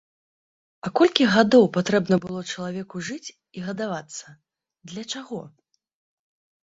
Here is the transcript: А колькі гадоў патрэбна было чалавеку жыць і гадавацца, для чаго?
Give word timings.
А 0.87 0.91
колькі 0.99 1.27
гадоў 1.33 1.67
патрэбна 1.75 2.15
было 2.25 2.41
чалавеку 2.55 3.03
жыць 3.09 3.33
і 3.59 3.67
гадавацца, 3.67 4.27
для 4.93 5.03
чаго? 5.13 5.41